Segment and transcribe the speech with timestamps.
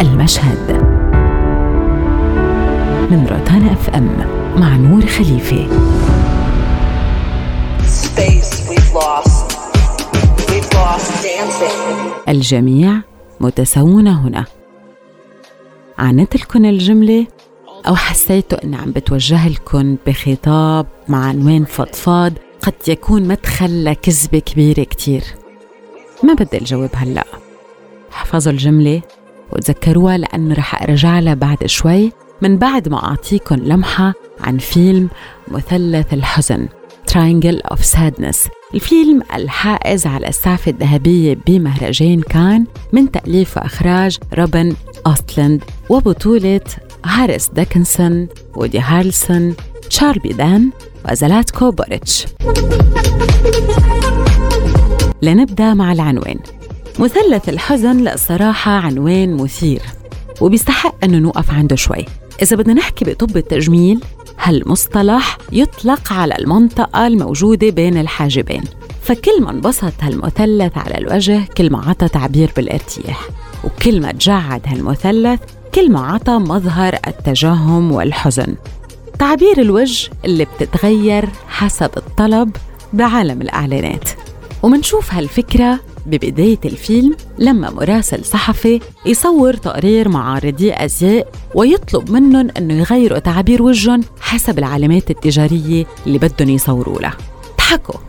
[0.00, 0.72] المشهد.
[3.10, 4.26] من روتانا أف إم
[4.56, 5.68] مع نور خليفه
[12.28, 13.00] الجميع
[13.40, 14.44] متساوون هنا.
[15.98, 17.26] عانت لكم الجملة
[17.88, 22.32] أو حسيتوا أني عم بتوجه لكم بخطاب مع عنوان فضفاض
[22.62, 25.22] قد يكون مدخل لكذبة كبيرة كتير.
[26.22, 27.24] ما بدي الجواب هلأ.
[28.12, 29.02] احفظوا الجملة
[29.52, 32.12] وتذكروها لأنه رح أرجع لها بعد شوي.
[32.42, 35.08] من بعد ما أعطيكم لمحة عن فيلم
[35.48, 36.68] مثلث الحزن
[37.10, 38.48] Triangle of Sadness.
[38.74, 44.74] الفيلم الحائز على السعفة الذهبية بمهرجان كان من تأليف وإخراج روبن
[45.06, 46.60] أوستلاند وبطولة
[47.04, 49.54] هاريس ديكنسون وودي هارلسون
[49.90, 50.70] تشارلي دان
[51.10, 52.26] وزلاتكو بوريتش
[55.22, 56.38] لنبدأ مع العنوان.
[56.98, 59.82] مثلث الحزن للصراحة عنوان مثير
[60.40, 62.04] وبيستحق أنه نوقف عنده شوي.
[62.42, 64.00] إذا بدنا نحكي بطب التجميل
[64.40, 68.62] هالمصطلح يطلق على المنطقة الموجودة بين الحاجبين
[69.02, 73.28] فكل ما انبسط هالمثلث على الوجه كل ما عطى تعبير بالارتياح.
[73.64, 75.40] وكل ما تجعد هالمثلث
[75.74, 78.54] كل ما عطى مظهر التجهم والحزن.
[79.18, 82.56] تعبير الوجه اللي بتتغير حسب الطلب
[82.92, 84.10] بعالم الإعلانات.
[84.62, 93.18] ومنشوف هالفكرة ببداية الفيلم لما مراسل صحفي يصور تقرير معارضي أزياء ويطلب منهم أنه يغيروا
[93.18, 97.16] تعابير وجههم حسب العلامات التجارية اللي بدهم يصوروا لها.
[97.58, 98.00] ضحكوا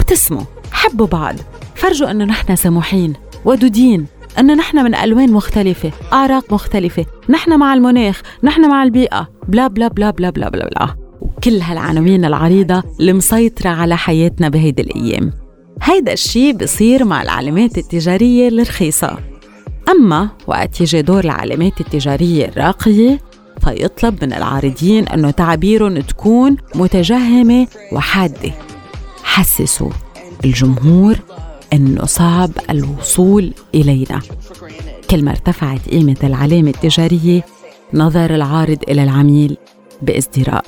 [0.00, 1.34] ابتسموا حبوا بعض.
[1.74, 3.12] فرجوا أنه نحن سموحين
[3.44, 4.06] ودودين.
[4.38, 7.06] أنه نحن من ألوان مختلفة أعراق مختلفة.
[7.28, 9.28] نحن مع المناخ نحن مع البيئة.
[9.48, 10.96] بلا بلا بلا بلا بلا بلا, بلا.
[11.20, 15.45] وكل هالعناوين العريضة اللي مسيطرة على حياتنا بهيدي الأيام.
[15.82, 19.18] هيدا الشي بصير مع العلامات التجارية الرخيصة.
[19.88, 23.20] أما وقت يجي دور العلامات التجارية الراقية
[23.64, 28.52] فيطلب من العارضين أنه تعابيرهم تكون متجهمة وحادة.
[29.22, 29.90] حسسوا
[30.44, 31.16] الجمهور
[31.72, 34.20] أنه صعب الوصول إلينا.
[35.10, 37.44] كل ما ارتفعت قيمة العلامة التجارية
[37.94, 39.56] نظر العارض إلى العميل
[40.02, 40.64] بازدراء.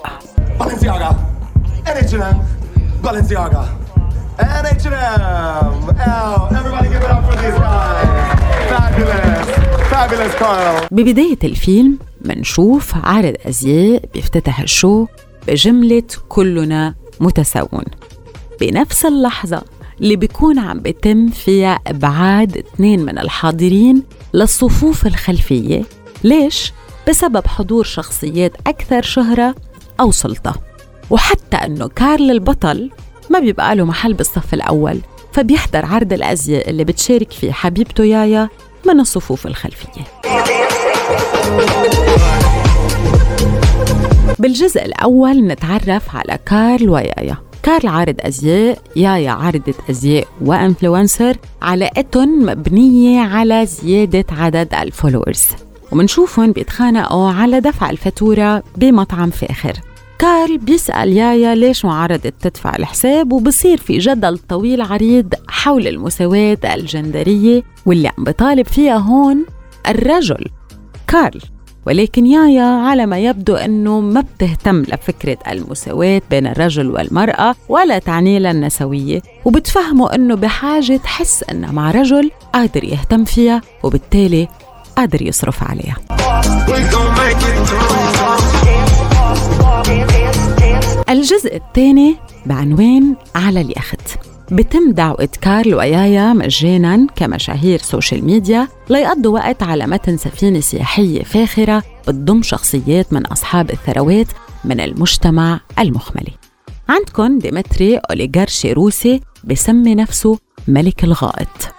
[4.40, 5.72] H&M.
[6.06, 8.08] Oh, everybody give it up for these guys.
[8.70, 9.46] Fabulous.
[9.90, 10.86] Fabulous Carl.
[10.90, 15.06] ببداية الفيلم منشوف عرض أزياء بيفتتح الشو
[15.48, 17.84] بجملة كلنا متساوون
[18.60, 19.62] بنفس اللحظة
[20.00, 24.02] اللي بيكون عم بيتم فيها إبعاد اثنين من الحاضرين
[24.34, 25.84] للصفوف الخلفية
[26.24, 26.72] ليش؟
[27.08, 29.54] بسبب حضور شخصيات أكثر شهرة
[30.00, 30.54] أو سلطة
[31.10, 32.90] وحتى أنه كارل البطل
[33.30, 35.00] ما بيبقى له محل بالصف الأول
[35.32, 38.48] فبيحضر عرض الأزياء اللي بتشارك فيه حبيبته يايا
[38.86, 40.04] من الصفوف الخلفية.
[44.38, 47.36] بالجزء الأول نتعرف على كارل ويايا.
[47.62, 55.46] كارل عارض أزياء يايا عارضة أزياء وإنفلونسر علاقتهم مبنية على زيادة عدد الفولورز.
[55.92, 59.72] ومنشوفهم بيتخانقوا على دفع الفاتورة بمطعم فاخر.
[60.18, 66.58] كارل بيسأل يايا ليش ما عرضت تدفع الحساب وبصير في جدل طويل عريض حول المساواة
[66.64, 69.44] الجندرية واللي عم بطالب فيها هون
[69.88, 70.44] الرجل
[71.06, 71.40] كارل.
[71.86, 78.38] ولكن يايا على ما يبدو أنه ما بتهتم لفكرة المساواة بين الرجل والمرأة ولا تعني
[78.38, 84.48] لها النسوية وبتفهمه أنه بحاجة تحس أنها مع رجل قادر يهتم فيها وبالتالي
[84.96, 85.96] قادر يصرف عليها.
[91.38, 92.16] الجزء الثاني
[92.46, 94.00] بعنوان على اليخت
[94.52, 101.82] بتم دعوة كارل ويايا مجانا كمشاهير social media ليقضوا وقت على متن سفينة سياحية فاخرة
[102.08, 104.26] بتضم شخصيات من أصحاب الثروات
[104.64, 106.32] من المجتمع المخملي.
[106.88, 110.38] عندكم ديمتري أوليغارشي روسي بسمي نفسه
[110.68, 111.74] ملك الغائط.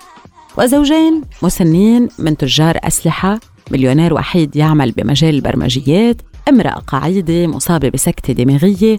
[0.58, 3.40] وزوجين مسنين من تجار أسلحة
[3.72, 8.97] مليونير وحيد يعمل بمجال البرمجيات امرأة مقعدة مصابة بسكتة دماغية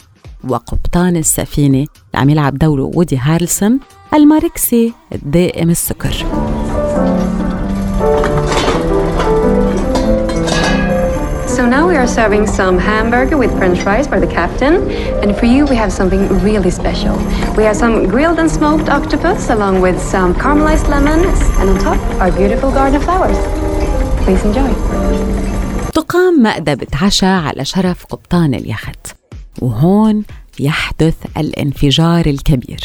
[0.49, 3.81] وقبطان السفينة اللي عم يلعب دوره وودي هارلسون
[4.15, 6.27] الماركسي الدائم السكر
[11.57, 14.75] So now we are serving some hamburger with french fries for the captain.
[15.23, 17.15] And for you, we have something really special.
[17.59, 21.39] We have some grilled and smoked octopus along with some caramelized lemons.
[21.59, 23.39] And on top, our beautiful garden of flowers.
[24.25, 24.71] Please enjoy.
[25.95, 29.20] تقام مأدبة عشاء على شرف قبطان اليخت
[29.59, 30.25] وهون
[30.61, 32.81] يحدث الانفجار الكبير.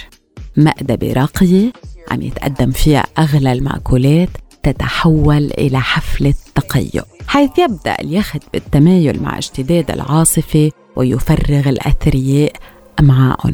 [0.58, 1.72] مأدبة راقية
[2.12, 4.30] عم يتقدم فيها أغلى المأكولات
[4.64, 12.54] تتحول إلى حفلة تقيؤ حيث يبدأ اليخت بالتمايل مع اشتداد العاصفة ويفرغ الأثرياء
[13.00, 13.54] أمعاء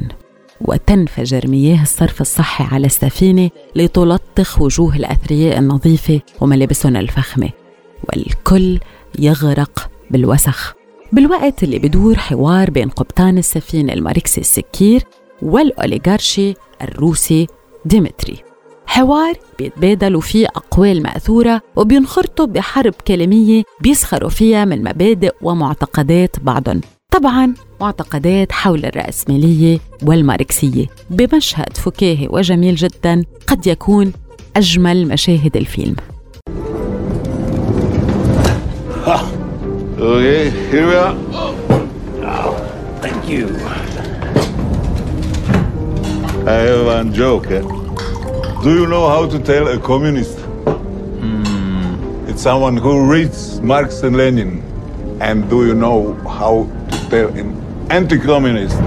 [0.61, 7.49] وتنفجر مياه الصرف الصحي على السفينة لتلطخ وجوه الأثرياء النظيفة وملابسهم الفخمة.
[8.03, 8.79] والكل
[9.19, 10.80] يغرق بالوسخ.
[11.13, 15.03] بالوقت اللي بدور حوار بين قبطان السفينة الماركسي السكير
[15.41, 17.47] والأوليغارشي الروسي
[17.85, 18.37] ديمتري.
[18.85, 26.81] حوار بيتبادلوا فيه أقوال مأثورة وبينخرطوا بحرب كلامية بيسخروا فيها من مبادئ ومعتقدات بعضهم.
[27.11, 34.13] طبعا معتقدات حول الرأسمالية والماركسية بمشهد فكاهي وجميل جدا قد يكون
[34.55, 35.95] أجمل مشاهد الفيلم.
[40.01, 41.13] Okay, here we are.
[43.01, 43.49] Thank you.
[46.47, 47.51] I have one joke.
[47.51, 47.61] eh?
[48.63, 50.39] Do you know how to tell a communist?
[52.27, 54.63] It's someone who reads Marx and Lenin.
[55.21, 57.53] And do you know how to tell an
[57.91, 58.77] anti-communist?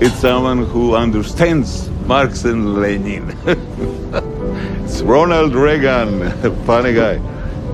[0.00, 3.36] It's someone who understands Marx and Lenin.
[4.84, 6.30] it's Ronald Reagan,
[6.64, 7.18] funny guy.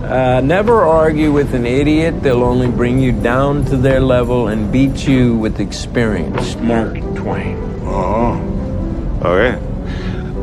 [0.09, 2.23] Uh, never argue with an idiot.
[2.23, 6.57] They'll only bring you down to their level and beat you with experience.
[6.57, 7.57] Mark Twain.
[7.85, 8.41] Oh,
[9.23, 9.59] okay.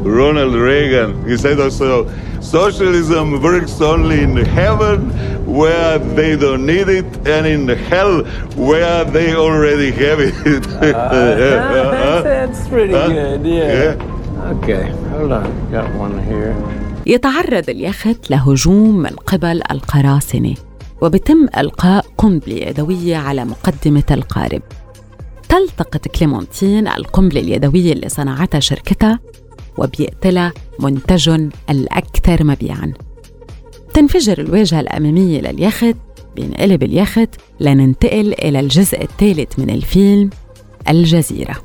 [0.07, 2.07] Ronald Reagan, he said also,
[2.41, 5.09] socialism works only in heaven
[5.47, 8.23] where they don't need it, and in hell
[8.55, 10.33] where they already have it.
[10.63, 13.07] that's, that's pretty Huh?
[13.07, 13.95] good, yeah.
[13.95, 14.51] Yeah.
[14.61, 15.71] Okay, hold on.
[15.71, 16.53] Got one here.
[17.05, 20.53] يتعرض اليخت لهجوم من قبل القراصنة
[21.01, 24.61] وبتم إلقاء قنبلة يدوية على مقدمة القارب.
[25.49, 29.19] تلتقط كليمونتين القنبلة اليدوية اللي صنعتها شركتها
[29.77, 31.29] وبيقتلها منتج
[31.69, 32.93] الأكثر مبيعاً.
[33.93, 35.95] تنفجر الواجهة الأمامية لليخت
[36.35, 37.29] بينقلب اليخت
[37.59, 40.29] لننتقل إلى الجزء الثالث من الفيلم
[40.89, 41.55] الجزيرة.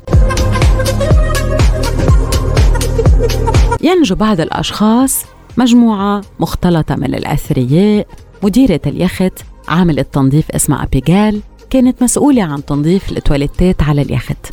[3.83, 5.25] ينجو بعض الأشخاص
[5.57, 8.07] مجموعة مختلطة من الأثرياء.
[8.43, 9.33] مديرة اليخت
[9.69, 11.41] عاملة تنظيف اسمها أبيجال
[11.71, 14.47] كانت مسؤولة عن تنظيف التواليتات على اليخت.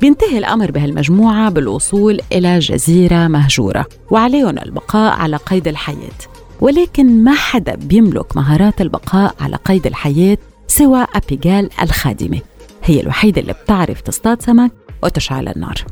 [0.00, 6.18] بينتهي الأمر بهالمجموعة بالوصول إلى جزيرة مهجورة وعليهم البقاء على قيد الحياة.
[6.60, 12.40] ولكن ما حدا بيملك مهارات البقاء على قيد الحياة سوى أبيجال الخادمة.
[12.84, 14.72] هي الوحيدة اللي بتعرف تصطاد سمك
[15.02, 15.84] وتشعل النار.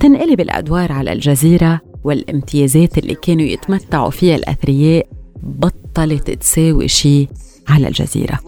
[0.00, 5.06] تنقلب الأدوار على الجزيرة والامتيازات اللي كانوا يتمتعوا فيها الأثرياء
[5.42, 7.28] بطلت تساوي شيء
[7.68, 8.38] على الجزيرة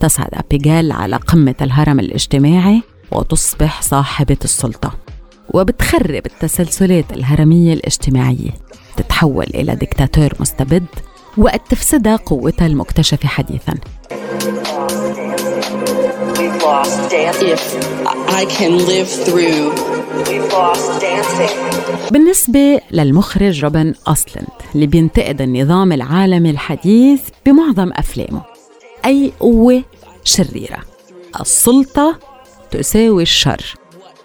[0.00, 4.94] تصعد أبيجال على قمة الهرم الاجتماعي وتصبح صاحبة السلطة
[5.54, 8.50] وبتخرب التسلسلات الهرمية الاجتماعية
[8.96, 10.86] تتحول إلى دكتاتور مستبد
[11.38, 13.74] وقد تفسدها قوتها المكتشفة حديثاً
[17.40, 17.62] if
[18.28, 19.97] I can live through.
[22.10, 28.42] بالنسبة للمخرج روبن أصلند اللي بينتقد النظام العالمي الحديث بمعظم أفلامه.
[29.04, 29.82] أي قوة
[30.24, 30.78] شريرة.
[31.40, 32.18] السلطة
[32.70, 33.74] تساوي الشر.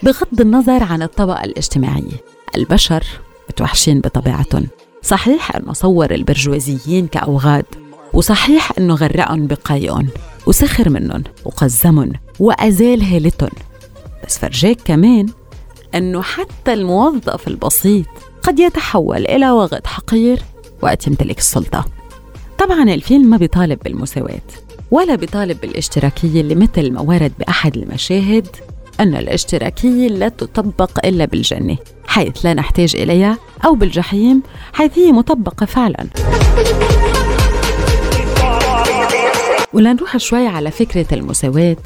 [0.03, 2.23] بغض النظر عن الطبقة الاجتماعية
[2.57, 3.03] البشر
[3.49, 4.67] متوحشين بطبيعتهم.
[5.01, 7.65] صحيح أنه صور البرجوازيين كأوغاد
[8.13, 10.07] وصحيح أنه غرقهم بقايقهم
[10.47, 13.49] وسخر منهم وقزمهم وأزال هالتهم
[14.27, 15.25] بس فرجاك كمان
[15.95, 18.05] أنه حتى الموظف البسيط
[18.43, 20.39] قد يتحول إلى وغد حقير
[20.81, 21.85] وقت يمتلك السلطة.
[22.59, 24.41] طبعا الفيلم ما بيطالب بالمساواة
[24.91, 28.47] ولا بيطالب بالاشتراكية اللي مثل ما ورد بأحد المشاهد
[28.99, 34.41] أن الاشتراكية لا تطبق إلا بالجنة حيث لا نحتاج إليها أو بالجحيم
[34.73, 36.07] حيث هي مطبقة فعلاً.
[39.73, 41.77] ولنروح شوي على فكرة المساواة.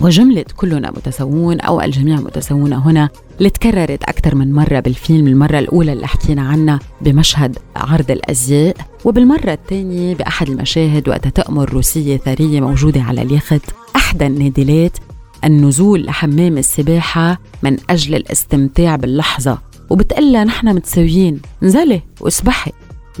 [0.00, 3.08] وجملة كلنا متساوون أو الجميع متساوون هنا
[3.38, 9.52] اللي تكررت أكثر من مرة بالفيلم المرة الأولى اللي حكينا عنها بمشهد عرض الأزياء وبالمرة
[9.52, 13.62] الثانية بأحد المشاهد وقت تأمر روسية ثرية موجودة على اليخت.
[13.96, 14.98] أحدى النادلات
[15.44, 19.58] النزول لحمام السباحة من أجل الاستمتاع باللحظة.
[19.90, 21.40] وبتقلها نحن متساويين.
[21.62, 22.72] نزلي واسبحي.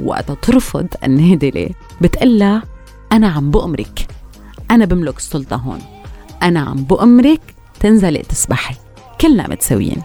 [0.02, 1.70] وقت ترفض النادلة.
[2.00, 2.62] بتقلها
[3.12, 4.06] أنا عم بأمرك
[4.70, 5.78] أنا بملك السلطة هون.
[6.44, 7.40] أنا عم بأمرك
[7.80, 8.74] تنزلي تسبحي
[9.20, 10.02] كلنا متساويين.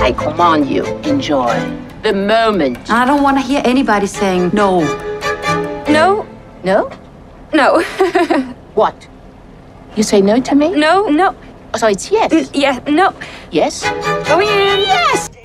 [0.00, 1.54] I command you enjoy
[2.02, 2.78] the moment.
[2.90, 4.70] I don't want to hear anybody saying no.
[5.96, 6.26] No?
[6.64, 6.90] No?
[7.60, 7.68] No.
[8.80, 9.08] What?
[9.96, 10.68] You say no to me?
[10.84, 11.34] No No.
[11.74, 11.84] Oh,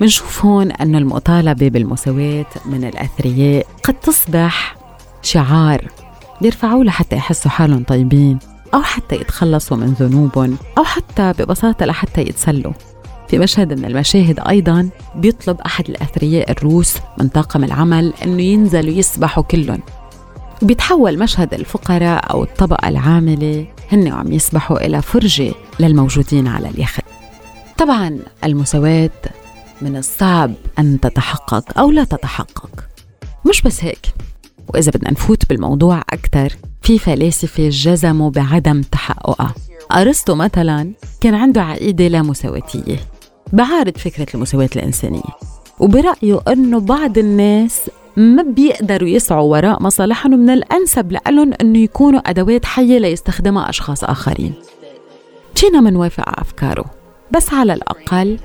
[0.01, 4.75] منشوف uh, هون أن المطالبة بالمساواة من الأثرياء قد تصبح
[5.21, 5.87] شعار.
[6.41, 8.39] بيرفعوه لحتى يحسوا حالهم طيبين.
[8.73, 12.73] أو حتى يتخلصوا من ذنوبهم أو حتى ببساطة لحتى يتسلوا.
[13.27, 19.43] في مشهد من المشاهد أيضا بيطلب أحد الأثرياء الروس من طاقم العمل أنه ينزلوا يسبحوا
[19.43, 19.79] كلهم.
[20.61, 27.03] بيتحول مشهد الفقراء أو الطبقة العاملة هن عم يسبحوا إلى فرجة للموجودين على اليخت.
[27.77, 29.09] طبعا المساواة
[29.81, 32.69] من الصعب أن تتحقق أو لا تتحقق.
[33.45, 34.13] مش بس هيك
[34.73, 39.53] وإذا بدنا نفوت بالموضوع أكثر في فلاسفة جزموا بعدم تحققها.
[39.91, 40.91] أرسطو مثلا
[41.21, 42.99] كان عنده عقيدة لا مساواتية
[43.53, 45.21] بعارض فكرة المساواة الإنسانية
[45.79, 47.81] وبرأيه أنه بعض الناس
[48.17, 54.53] ما بيقدروا يسعوا وراء مصالحهم من الأنسب لهم أنه يكونوا أدوات حية ليستخدمها أشخاص آخرين.
[55.57, 56.85] جينا منوافق على أفكاره
[57.31, 58.39] بس على الأقل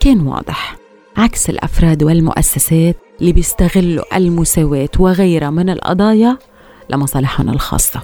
[0.00, 0.76] كان واضح.
[1.16, 6.38] عكس الأفراد والمؤسسات اللي بيستغلوا المساواة وغيرها من القضايا
[6.90, 8.02] لمصالحهم الخاصة.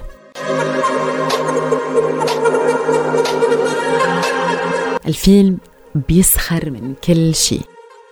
[5.07, 5.57] الفيلم
[6.07, 7.61] بيسخر من كل شيء.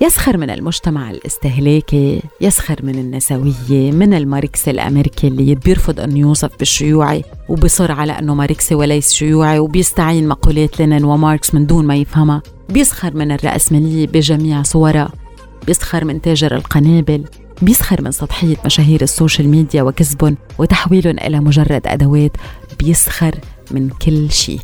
[0.01, 7.23] يسخر من المجتمع الاستهلاكي يسخر من النسوية من الماركسي الأمريكي اللي بيرفض أن يوصف بالشيوعي
[7.49, 12.41] وبصر على أنه ماركسي وليس شيوعي وبيستعين بمقولات لينين وماركس من دون ما يفهمها.
[12.69, 15.26] بيسخر من الرأسمالية بجميع صورها.
[15.65, 17.25] بيسخر من تاجر القنابل
[17.61, 22.31] بيسخر من سطحية مشاهير ال social media وكذبهم وتحويلهم إلى مجرد أدوات
[22.79, 23.35] بيسخر
[23.71, 24.59] من كل شيء.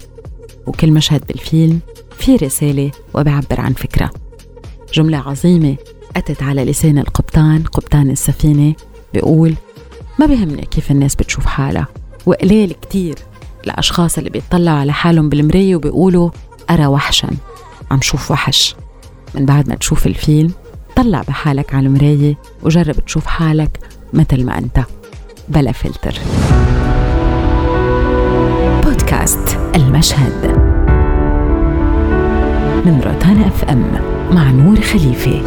[0.67, 1.79] وكل مشهد بالفيلم
[2.17, 4.09] في رسالة وبعبر عن فكرة.
[4.93, 5.75] جملة عظيمة
[6.15, 8.75] أتت على لسان القبطان قبطان السفينة
[9.13, 9.55] بيقول
[10.19, 11.87] ما بهمني كيف الناس بتشوف حالها
[12.25, 13.15] وقليل كتير
[13.65, 16.29] الأشخاص اللي بيطلعوا على حالهم بالمراية وبيقولوا
[16.69, 17.29] أرى وحشا
[17.91, 18.75] عم شوف وحش.
[19.35, 20.51] من بعد ما تشوف الفيلم
[20.95, 23.79] طلع بحالك على المراية وجرب تشوف حالك
[24.13, 24.79] مثل ما أنت.
[25.49, 26.13] بلا فلتر.
[28.83, 30.57] بودكاست المشهد.
[32.85, 33.91] من روتانا أف أم
[34.31, 35.41] مع نور خليفة.